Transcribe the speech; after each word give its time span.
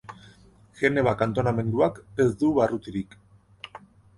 Geneva 0.79 1.13
kantonamenduak 1.19 1.99
ez 2.25 2.27
du 2.41 2.51
barrutirik. 2.59 3.15